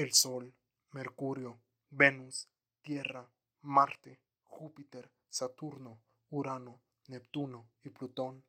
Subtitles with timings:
[0.00, 0.54] El Sol,
[0.92, 2.48] Mercurio, Venus,
[2.80, 8.42] Tierra, Marte, Júpiter, Saturno, Urano, Neptuno y Plutón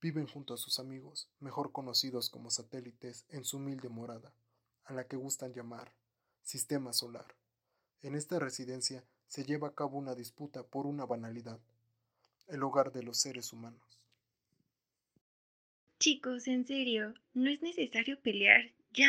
[0.00, 4.34] viven junto a sus amigos, mejor conocidos como satélites, en su humilde morada,
[4.82, 5.92] a la que gustan llamar
[6.42, 7.36] Sistema Solar.
[8.02, 11.60] En esta residencia se lleva a cabo una disputa por una banalidad,
[12.48, 14.00] el hogar de los seres humanos.
[16.00, 18.72] Chicos, en serio, no es necesario pelear.
[18.92, 19.06] ¡Ya!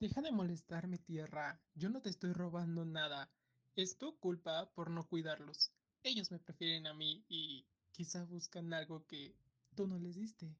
[0.00, 1.60] Deja de molestarme, tierra.
[1.74, 3.28] Yo no te estoy robando nada.
[3.74, 5.72] Es tu culpa por no cuidarlos.
[6.04, 9.34] Ellos me prefieren a mí y quizá buscan algo que
[9.74, 10.54] tú no les diste.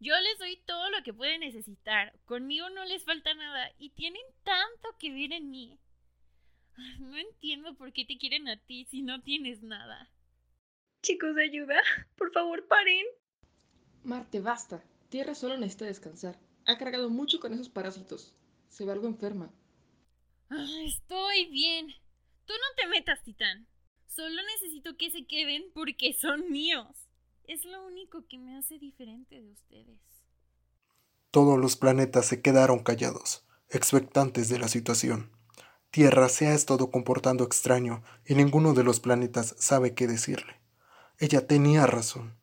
[0.00, 2.18] Yo les doy todo lo que pueden necesitar.
[2.24, 5.78] Conmigo no les falta nada y tienen tanto que ver en mí.
[7.00, 10.10] No entiendo por qué te quieren a ti si no tienes nada.
[11.02, 11.82] Chicos, ayuda.
[12.16, 13.04] Por favor, paren.
[14.04, 14.82] Marte, basta.
[15.10, 16.38] Tierra solo necesita descansar.
[16.68, 18.34] Ha cargado mucho con esos parásitos.
[18.68, 19.50] Se ve algo enferma.
[20.84, 21.86] Estoy bien.
[22.44, 23.66] Tú no te metas, Titán.
[24.06, 27.08] Solo necesito que se queden porque son míos.
[27.44, 29.98] Es lo único que me hace diferente de ustedes.
[31.30, 35.32] Todos los planetas se quedaron callados, expectantes de la situación.
[35.90, 40.60] Tierra se ha estado comportando extraño y ninguno de los planetas sabe qué decirle.
[41.18, 42.36] Ella tenía razón.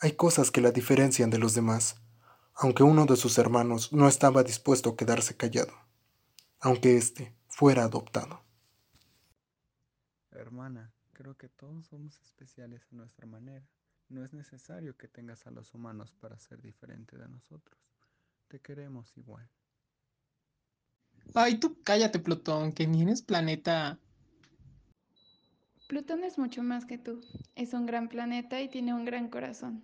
[0.00, 2.00] Hay cosas que la diferencian de los demás,
[2.60, 5.72] aunque uno de sus hermanos no estaba dispuesto a quedarse callado,
[6.58, 8.42] aunque éste fuera adoptado.
[10.32, 13.64] Hermana, creo que todos somos especiales a nuestra manera.
[14.08, 17.78] No es necesario que tengas a los humanos para ser diferente de nosotros.
[18.48, 19.48] Te queremos igual.
[21.34, 23.98] Ay, tú cállate, Plutón, que ni eres planeta.
[25.86, 27.20] Plutón es mucho más que tú.
[27.54, 29.82] Es un gran planeta y tiene un gran corazón.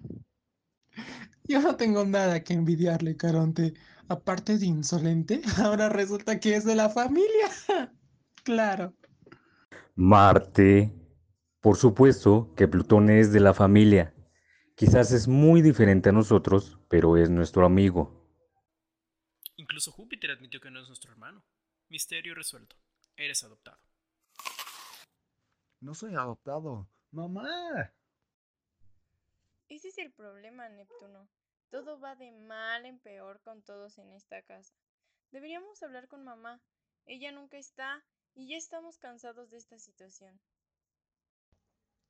[1.49, 3.75] Yo no tengo nada que envidiarle, Caronte.
[4.09, 7.49] Aparte de insolente, ahora resulta que es de la familia.
[8.45, 8.95] claro.
[9.95, 10.93] Marte.
[11.61, 14.15] Por supuesto que Plutón es de la familia.
[14.77, 18.29] Quizás es muy diferente a nosotros, pero es nuestro amigo.
[19.57, 21.45] Incluso Júpiter admitió que no es nuestro hermano.
[21.89, 22.77] Misterio resuelto.
[23.17, 23.79] Eres adoptado.
[25.81, 26.89] No soy adoptado.
[27.13, 27.95] Mamá.
[29.95, 31.29] Es el problema, Neptuno.
[31.71, 34.75] Todo va de mal en peor con todos en esta casa.
[35.31, 36.61] Deberíamos hablar con mamá.
[37.07, 38.05] Ella nunca está
[38.35, 40.41] y ya estamos cansados de esta situación.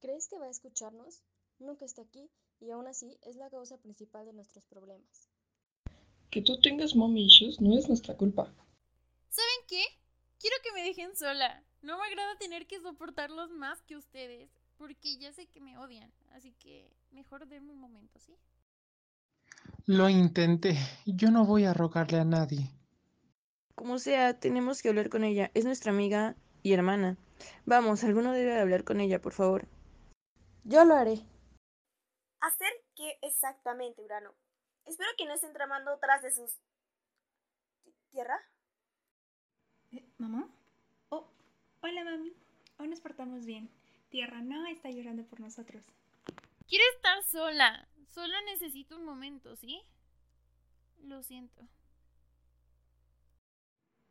[0.01, 1.23] ¿Crees que va a escucharnos?
[1.59, 5.29] Nunca está aquí y aún así es la causa principal de nuestros problemas.
[6.31, 8.45] Que tú tengas mommy issues no es nuestra culpa.
[9.29, 9.85] ¿Saben qué?
[10.41, 11.63] Quiero que me dejen sola.
[11.83, 16.13] No me agrada tener que soportarlos más que ustedes, porque ya sé que me odian,
[16.33, 18.37] así que mejor denme un momento, ¿sí?
[19.87, 20.77] Lo intenté.
[21.05, 22.71] Yo no voy a rogarle a nadie.
[23.75, 25.51] Como sea, tenemos que hablar con ella.
[25.55, 27.19] Es nuestra amiga y hermana.
[27.67, 29.67] Vamos, alguno debe hablar con ella, por favor.
[30.65, 31.27] Yo lo haré.
[32.41, 34.35] ¿Hacer qué exactamente, Urano?
[34.87, 36.51] Espero que no estén tramando otras de sus...
[38.11, 38.39] ¿Tierra?
[39.93, 40.49] Eh, ¿Mamá?
[41.09, 41.27] Oh,
[41.83, 42.33] hola mami.
[42.79, 43.71] Hoy nos portamos bien.
[44.15, 45.83] Tierra no está llorando por nosotros.
[46.69, 47.89] Quiero estar sola.
[48.07, 49.83] Solo necesito un momento, ¿sí?
[51.03, 51.67] Lo siento.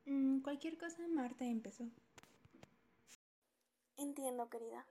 [0.03, 1.85] Mm, cualquier cosa, Marta empezó.
[3.95, 4.85] Entiendo, querida.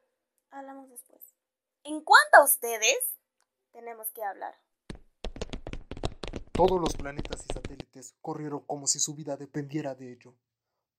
[0.50, 1.20] Hablamos después.
[1.84, 2.96] En cuanto a ustedes,
[3.70, 4.54] tenemos que hablar.
[6.52, 10.34] Todos los planetas y satélites corrieron como si su vida dependiera de ello,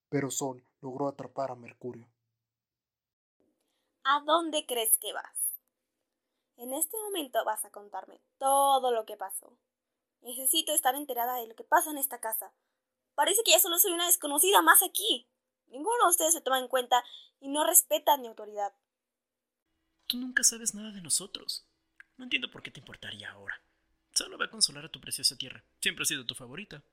[0.09, 2.12] pero Sol logró atrapar a Mercurio.
[4.05, 5.53] ¿A dónde crees que vas?
[6.57, 9.57] En este momento vas a contarme todo lo que pasó.
[10.21, 12.53] Necesito estar enterada de lo que pasa en esta casa.
[13.15, 15.27] Parece que ya solo soy una desconocida más aquí.
[15.67, 17.03] Ninguno de ustedes me toma en cuenta
[17.39, 18.73] y no respeta mi autoridad.
[20.07, 21.65] Tú nunca sabes nada de nosotros.
[22.17, 23.61] No entiendo por qué te importaría ahora.
[24.13, 25.63] Solo va a consolar a tu preciosa tierra.
[25.81, 26.83] Siempre ha sido tu favorita.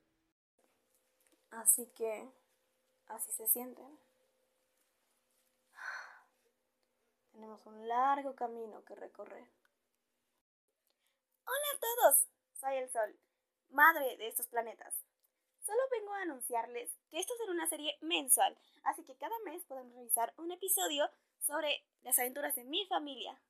[1.50, 2.28] Así que...
[3.08, 3.98] así se sienten.
[7.40, 9.48] Tenemos un largo camino que recorrer.
[11.46, 12.26] Hola a todos.
[12.52, 13.18] Soy el Sol,
[13.70, 14.94] madre de estos planetas.
[15.64, 19.90] Solo vengo a anunciarles que esto será una serie mensual, así que cada mes podrán
[19.94, 23.40] revisar un episodio sobre las aventuras de mi familia.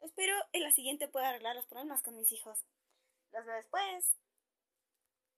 [0.00, 2.58] Espero en la siguiente pueda arreglar los problemas con mis hijos.
[3.30, 4.16] Los veo después.